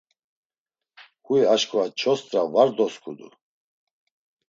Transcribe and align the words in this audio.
Huy 1.25 1.41
aşǩva 1.53 1.83
çost̆ra 1.99 2.41
var 2.53 2.69
dosǩudu. 2.75 3.27